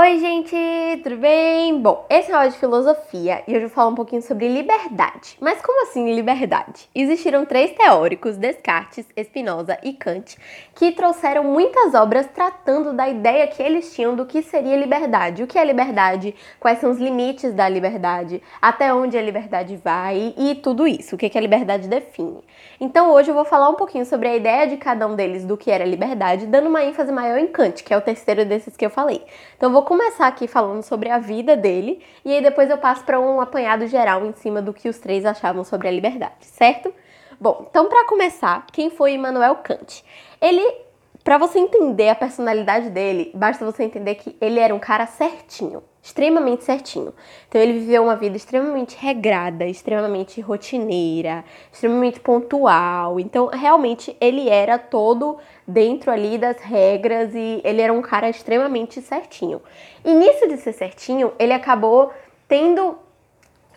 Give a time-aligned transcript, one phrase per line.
[0.00, 0.54] Oi, gente,
[1.02, 1.82] tudo bem?
[1.82, 4.46] Bom, esse é o áudio de filosofia e hoje eu vou falar um pouquinho sobre
[4.46, 5.36] liberdade.
[5.40, 6.88] Mas como assim liberdade?
[6.94, 10.38] Existiram três teóricos, Descartes, Spinoza e Kant,
[10.76, 15.42] que trouxeram muitas obras tratando da ideia que eles tinham do que seria liberdade.
[15.42, 16.32] O que é liberdade?
[16.60, 18.40] Quais são os limites da liberdade?
[18.62, 20.32] Até onde a liberdade vai?
[20.38, 22.38] E tudo isso, o que a liberdade define.
[22.80, 25.56] Então hoje eu vou falar um pouquinho sobre a ideia de cada um deles do
[25.56, 28.86] que era liberdade, dando uma ênfase maior em Kant, que é o terceiro desses que
[28.86, 29.24] eu falei.
[29.56, 33.02] Então eu vou começar aqui falando sobre a vida dele e aí depois eu passo
[33.04, 36.92] para um apanhado geral em cima do que os três achavam sobre a liberdade, certo?
[37.40, 40.04] Bom, então para começar, quem foi Immanuel Kant?
[40.42, 40.62] Ele
[41.28, 45.82] para você entender a personalidade dele, basta você entender que ele era um cara certinho,
[46.02, 47.12] extremamente certinho.
[47.46, 53.20] Então ele viveu uma vida extremamente regrada, extremamente rotineira, extremamente pontual.
[53.20, 59.02] Então realmente ele era todo dentro ali das regras e ele era um cara extremamente
[59.02, 59.60] certinho.
[60.02, 62.10] E nisso de ser certinho, ele acabou
[62.48, 62.96] tendo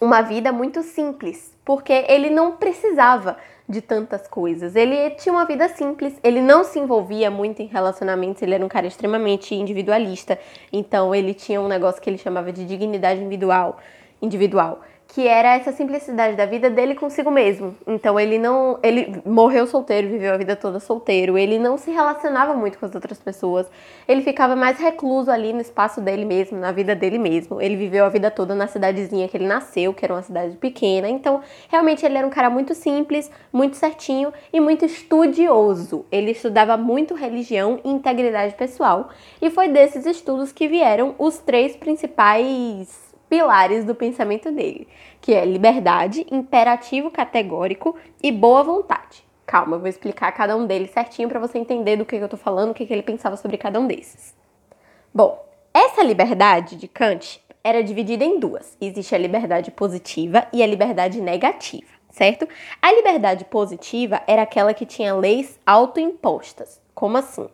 [0.00, 3.36] uma vida muito simples, porque ele não precisava
[3.68, 4.76] de tantas coisas.
[4.76, 8.68] Ele tinha uma vida simples, ele não se envolvia muito em relacionamentos, ele era um
[8.68, 10.38] cara extremamente individualista.
[10.72, 13.78] Então ele tinha um negócio que ele chamava de dignidade individual,
[14.20, 17.76] individual que era essa simplicidade da vida dele consigo mesmo.
[17.86, 22.54] Então ele não, ele morreu solteiro, viveu a vida toda solteiro, ele não se relacionava
[22.54, 23.66] muito com as outras pessoas.
[24.08, 27.60] Ele ficava mais recluso ali no espaço dele mesmo, na vida dele mesmo.
[27.60, 31.08] Ele viveu a vida toda na cidadezinha que ele nasceu, que era uma cidade pequena.
[31.08, 36.04] Então, realmente ele era um cara muito simples, muito certinho e muito estudioso.
[36.10, 39.10] Ele estudava muito religião e integridade pessoal.
[39.40, 44.86] E foi desses estudos que vieram os três principais pilares do pensamento dele,
[45.20, 49.24] que é liberdade, imperativo categórico e boa vontade.
[49.44, 52.36] Calma, eu vou explicar cada um deles certinho para você entender do que eu tô
[52.36, 54.36] falando, o que, que ele pensava sobre cada um desses.
[55.12, 58.76] Bom, essa liberdade de Kant era dividida em duas.
[58.80, 62.46] Existe a liberdade positiva e a liberdade negativa, certo?
[62.80, 66.80] A liberdade positiva era aquela que tinha leis autoimpostas.
[66.94, 67.48] Como assim?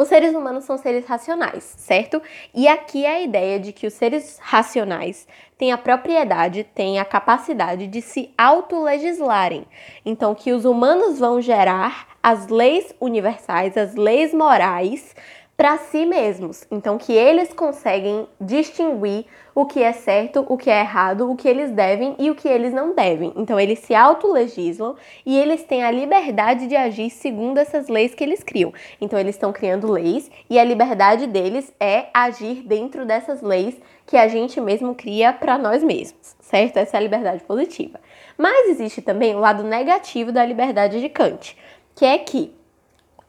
[0.00, 2.22] Os seres humanos são seres racionais, certo?
[2.54, 5.28] E aqui é a ideia de que os seres racionais
[5.58, 9.66] têm a propriedade, têm a capacidade de se autolegislarem.
[10.02, 15.14] Então, que os humanos vão gerar as leis universais, as leis morais
[15.60, 16.64] para si mesmos.
[16.70, 21.46] Então, que eles conseguem distinguir o que é certo, o que é errado, o que
[21.46, 23.30] eles devem e o que eles não devem.
[23.36, 28.24] Então, eles se autolegislam e eles têm a liberdade de agir segundo essas leis que
[28.24, 28.72] eles criam.
[29.02, 34.16] Então, eles estão criando leis e a liberdade deles é agir dentro dessas leis que
[34.16, 36.78] a gente mesmo cria para nós mesmos, certo?
[36.78, 38.00] Essa é a liberdade positiva.
[38.38, 41.54] Mas existe também o lado negativo da liberdade de Kant,
[41.94, 42.58] que é que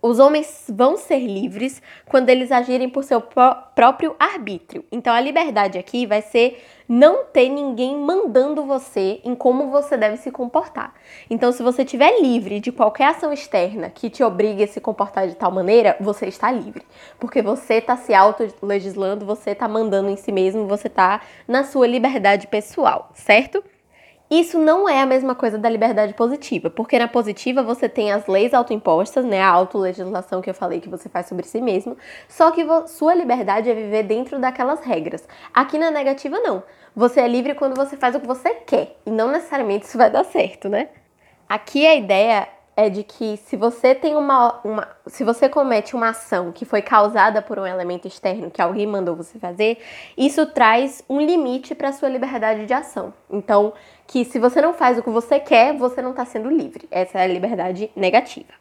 [0.01, 4.83] os homens vão ser livres quando eles agirem por seu pró próprio arbítrio.
[4.91, 10.17] Então a liberdade aqui vai ser não ter ninguém mandando você em como você deve
[10.17, 10.93] se comportar.
[11.29, 15.27] Então se você estiver livre de qualquer ação externa que te obrigue a se comportar
[15.27, 16.83] de tal maneira, você está livre,
[17.19, 21.87] porque você está se auto-legislando, você está mandando em si mesmo, você está na sua
[21.87, 23.63] liberdade pessoal, certo?
[24.31, 28.27] Isso não é a mesma coisa da liberdade positiva, porque na positiva você tem as
[28.27, 31.97] leis autoimpostas, né, a autolegislação que eu falei que você faz sobre si mesmo,
[32.29, 35.27] só que sua liberdade é viver dentro daquelas regras.
[35.53, 36.63] Aqui na negativa não.
[36.95, 40.09] Você é livre quando você faz o que você quer, e não necessariamente isso vai
[40.09, 40.87] dar certo, né?
[41.49, 46.09] Aqui a ideia é de que se você tem uma, uma, se você comete uma
[46.09, 49.77] ação que foi causada por um elemento externo que alguém mandou você fazer,
[50.17, 53.13] isso traz um limite para sua liberdade de ação.
[53.29, 53.73] Então,
[54.07, 56.87] que se você não faz o que você quer, você não está sendo livre.
[56.89, 58.60] Essa é a liberdade negativa.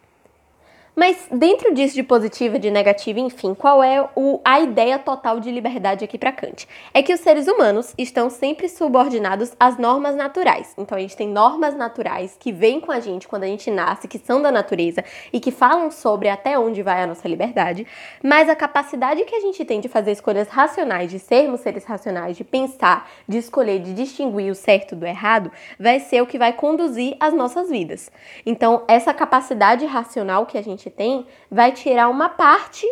[0.94, 5.50] Mas dentro disso de positiva, de negativa, enfim, qual é o, a ideia total de
[5.50, 6.66] liberdade aqui para Kant?
[6.92, 10.74] É que os seres humanos estão sempre subordinados às normas naturais.
[10.76, 14.08] Então a gente tem normas naturais que vêm com a gente quando a gente nasce,
[14.08, 17.86] que são da natureza e que falam sobre até onde vai a nossa liberdade,
[18.22, 22.36] mas a capacidade que a gente tem de fazer escolhas racionais, de sermos seres racionais,
[22.36, 26.52] de pensar, de escolher, de distinguir o certo do errado, vai ser o que vai
[26.52, 28.10] conduzir as nossas vidas.
[28.44, 32.87] Então essa capacidade racional que a gente gente tem vai tirar uma parte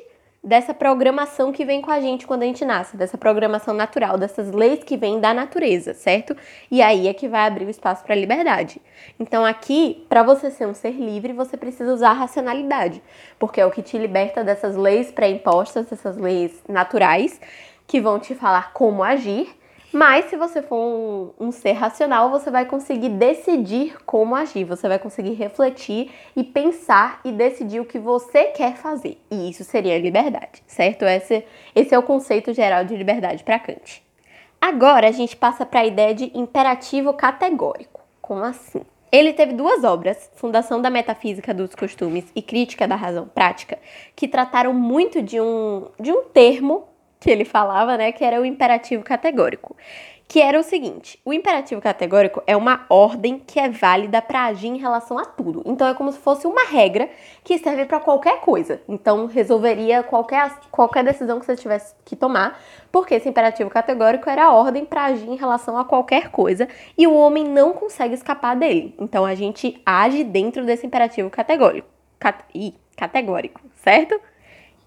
[0.45, 4.53] dessa programação que vem com a gente quando a gente nasce, dessa programação natural, dessas
[4.53, 6.37] leis que vêm da natureza, certo?
[6.71, 8.81] E aí é que vai abrir o espaço para a liberdade.
[9.19, 13.03] Então aqui, para você ser um ser livre, você precisa usar a racionalidade,
[13.39, 17.41] porque é o que te liberta dessas leis pré-impostas, dessas leis naturais
[17.87, 19.58] que vão te falar como agir
[19.93, 24.87] Mas se você for um, um, ser racional, você vai conseguir decidir como agir, você
[24.87, 29.19] vai conseguir refletir e pensar e decidir o que você quer fazer.
[29.31, 31.05] E isso seria liberdade, certo?
[31.05, 31.43] Esse,
[31.75, 34.03] esse é o conceito geral de liberdade para Kant.
[34.61, 38.03] Agora a gente passa para a ideia de imperativo categórico.
[38.21, 38.83] Como assim?
[39.11, 43.79] Ele teve duas obras, Fundação da Metafísica dos Costumes e Crítica da Razão Prática,
[44.15, 46.87] que trataram muito de um, de um termo
[47.21, 49.77] que ele falava, né, que era o imperativo categórico,
[50.29, 54.69] que era o seguinte: o imperativo categórico é uma ordem que é válida para agir
[54.69, 55.63] em relação a tudo.
[55.65, 57.09] Então é como se fosse uma regra
[57.43, 58.83] que serve para qualquer coisa.
[58.87, 62.61] Então resolveria qualquer, qualquer decisão que você tivesse que tomar,
[62.93, 67.07] porque esse imperativo categórico era a ordem para agir em relação a qualquer coisa e
[67.07, 68.95] o homem não consegue escapar dele.
[69.01, 71.89] Então a gente age dentro desse imperativo categórico.
[72.21, 72.45] Cat...
[72.55, 74.21] Ih, categórico, certo?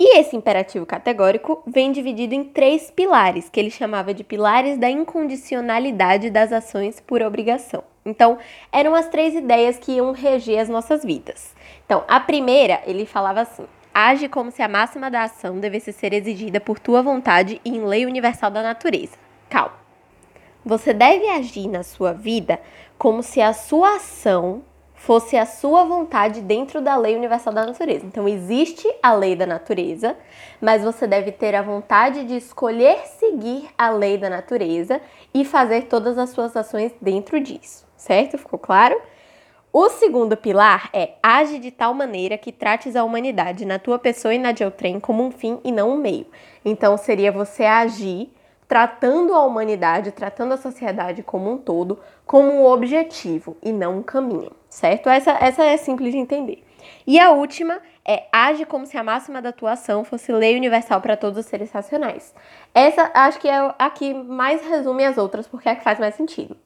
[0.03, 4.89] E esse imperativo categórico vem dividido em três pilares, que ele chamava de pilares da
[4.89, 7.83] incondicionalidade das ações por obrigação.
[8.03, 8.39] Então,
[8.71, 11.53] eram as três ideias que iam reger as nossas vidas.
[11.85, 16.13] Então, a primeira, ele falava assim: age como se a máxima da ação devesse ser
[16.13, 19.19] exigida por tua vontade e em lei universal da natureza.
[19.51, 19.75] Calma.
[20.65, 22.59] Você deve agir na sua vida
[22.97, 24.63] como se a sua ação
[25.01, 28.05] fosse a sua vontade dentro da lei universal da natureza.
[28.05, 30.15] Então, existe a lei da natureza,
[30.61, 35.01] mas você deve ter a vontade de escolher seguir a lei da natureza
[35.33, 38.37] e fazer todas as suas ações dentro disso, certo?
[38.37, 39.01] Ficou claro?
[39.73, 44.35] O segundo pilar é age de tal maneira que trates a humanidade na tua pessoa
[44.35, 46.27] e na de outrem como um fim e não um meio.
[46.63, 48.31] Então, seria você agir
[48.67, 54.03] tratando a humanidade, tratando a sociedade como um todo, como um objetivo e não um
[54.03, 55.09] caminho, certo?
[55.09, 56.63] Essa, essa é simples de entender.
[57.05, 61.17] E a última é age como se a máxima da atuação fosse lei universal para
[61.17, 62.33] todos os seres racionais.
[62.73, 65.99] Essa acho que é a que mais resume as outras, porque é a que faz
[65.99, 66.57] mais sentido.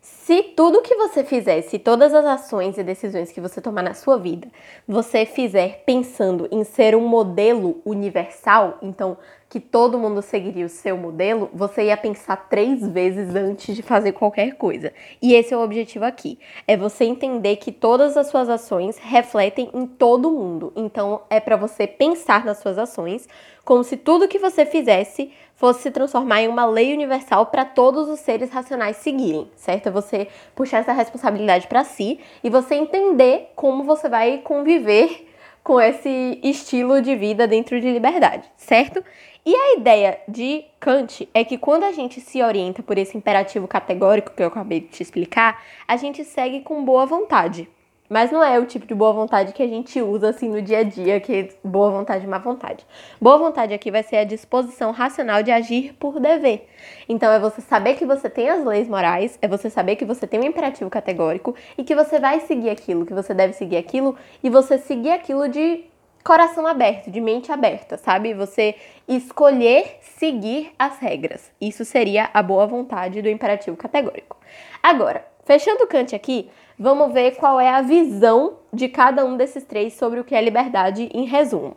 [0.00, 3.94] Se tudo que você fizer, se todas as ações e decisões que você tomar na
[3.94, 4.48] sua vida,
[4.86, 9.16] você fizer pensando em ser um modelo universal, então
[9.52, 14.12] que todo mundo seguiria o seu modelo, você ia pensar três vezes antes de fazer
[14.12, 14.94] qualquer coisa.
[15.20, 19.68] E esse é o objetivo aqui: é você entender que todas as suas ações refletem
[19.74, 20.72] em todo mundo.
[20.74, 23.28] Então é para você pensar nas suas ações
[23.62, 28.08] como se tudo que você fizesse fosse se transformar em uma lei universal para todos
[28.08, 29.88] os seres racionais seguirem, certo?
[29.88, 35.28] É você puxar essa responsabilidade para si e você entender como você vai conviver
[35.62, 39.02] com esse estilo de vida dentro de liberdade, certo?
[39.44, 43.66] E a ideia de Kant é que quando a gente se orienta por esse imperativo
[43.66, 47.68] categórico que eu acabei de te explicar, a gente segue com boa vontade.
[48.12, 50.80] Mas não é o tipo de boa vontade que a gente usa assim no dia
[50.80, 52.84] a dia, que boa vontade e má vontade.
[53.18, 56.68] Boa vontade aqui vai ser a disposição racional de agir por dever.
[57.08, 60.26] Então é você saber que você tem as leis morais, é você saber que você
[60.26, 64.14] tem um imperativo categórico e que você vai seguir aquilo, que você deve seguir aquilo
[64.44, 65.86] e você seguir aquilo de
[66.22, 68.34] coração aberto, de mente aberta, sabe?
[68.34, 68.74] Você
[69.08, 71.50] escolher seguir as regras.
[71.58, 74.36] Isso seria a boa vontade do imperativo categórico.
[74.82, 79.64] Agora, fechando o Kant aqui, vamos ver qual é a visão de cada um desses
[79.64, 81.76] três sobre o que é liberdade em resumo.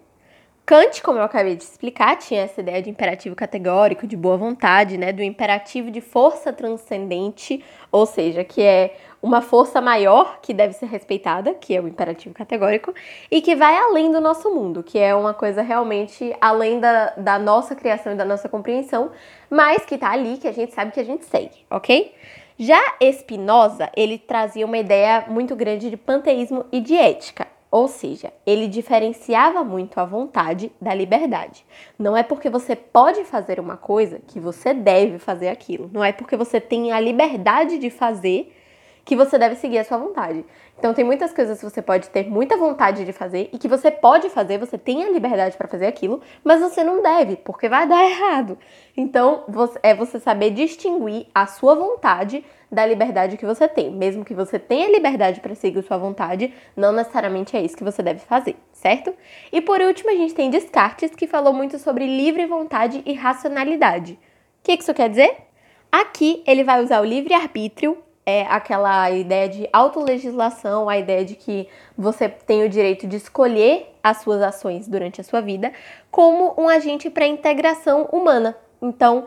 [0.65, 4.97] Kant, como eu acabei de explicar, tinha essa ideia de imperativo categórico, de boa vontade,
[4.97, 10.73] né, do imperativo de força transcendente, ou seja, que é uma força maior que deve
[10.73, 12.95] ser respeitada, que é o imperativo categórico,
[13.29, 17.37] e que vai além do nosso mundo, que é uma coisa realmente além da, da
[17.37, 19.11] nossa criação e da nossa compreensão,
[19.47, 22.11] mas que tá ali, que a gente sabe que a gente segue, ok?
[22.57, 22.79] Já
[23.11, 27.47] Spinoza, ele trazia uma ideia muito grande de panteísmo e de ética.
[27.69, 31.65] Ou seja, ele diferenciava muito a vontade da liberdade.
[31.99, 35.89] Não é porque você pode fazer uma coisa que você deve fazer aquilo.
[35.91, 38.54] Não é porque você tem a liberdade de fazer
[39.05, 40.43] que você deve seguir a sua vontade.
[40.77, 43.91] Então tem muitas coisas que você pode ter muita vontade de fazer e que você
[43.91, 47.87] pode fazer, você tem a liberdade para fazer aquilo, mas você não deve, porque vai
[47.87, 48.57] dar errado.
[48.97, 49.45] Então
[49.83, 53.91] é você saber distinguir a sua vontade da liberdade que você tem.
[53.91, 57.83] Mesmo que você tenha liberdade para seguir a sua vontade, não necessariamente é isso que
[57.83, 59.13] você deve fazer, certo?
[59.51, 64.13] E por último, a gente tem Descartes, que falou muito sobre livre vontade e racionalidade.
[64.13, 64.17] O
[64.63, 65.37] que isso quer dizer?
[65.91, 71.69] Aqui ele vai usar o livre-arbítrio é aquela ideia de autolegislação, a ideia de que
[71.97, 75.71] você tem o direito de escolher as suas ações durante a sua vida,
[76.09, 78.57] como um agente para a integração humana.
[78.81, 79.25] Então,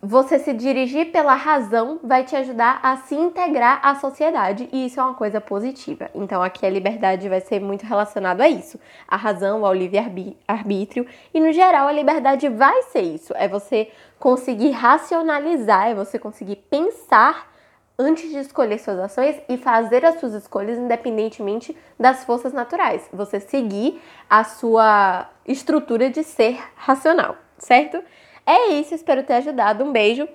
[0.00, 4.98] você se dirigir pela razão vai te ajudar a se integrar à sociedade e isso
[4.98, 6.10] é uma coisa positiva.
[6.14, 11.40] Então aqui a liberdade vai ser muito relacionado a isso, a razão, ao livre-arbítrio e
[11.40, 17.53] no geral a liberdade vai ser isso, é você conseguir racionalizar, é você conseguir pensar
[17.98, 23.08] antes de escolher suas ações e fazer as suas escolhas independentemente das forças naturais.
[23.12, 28.02] Você seguir a sua estrutura de ser racional, certo?
[28.46, 29.84] É isso, espero ter ajudado.
[29.84, 30.28] Um beijo.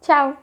[0.00, 0.36] Tchau!